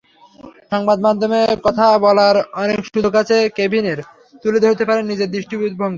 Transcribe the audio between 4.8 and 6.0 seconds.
পারে নিজের দৃষ্টিভঙ্গি।